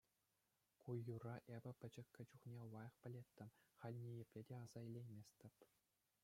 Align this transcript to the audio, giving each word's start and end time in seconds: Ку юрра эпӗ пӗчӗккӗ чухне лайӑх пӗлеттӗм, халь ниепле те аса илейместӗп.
Ку 0.81 0.89
юрра 1.13 1.35
эпӗ 1.55 1.71
пӗчӗккӗ 1.79 2.23
чухне 2.29 2.59
лайӑх 2.73 2.95
пӗлеттӗм, 3.01 3.49
халь 3.79 3.97
ниепле 4.05 4.41
те 4.47 4.55
аса 4.63 4.79
илейместӗп. 4.87 5.55